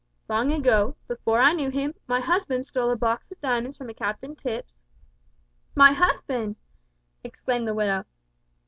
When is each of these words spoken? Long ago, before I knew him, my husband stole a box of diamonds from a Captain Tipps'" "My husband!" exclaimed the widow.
Long 0.27 0.51
ago, 0.51 0.95
before 1.07 1.37
I 1.39 1.53
knew 1.53 1.69
him, 1.69 1.93
my 2.07 2.19
husband 2.21 2.65
stole 2.65 2.89
a 2.89 2.95
box 2.95 3.29
of 3.29 3.39
diamonds 3.39 3.77
from 3.77 3.87
a 3.87 3.93
Captain 3.93 4.35
Tipps'" 4.35 4.79
"My 5.75 5.93
husband!" 5.93 6.55
exclaimed 7.23 7.67
the 7.67 7.75
widow. 7.75 8.05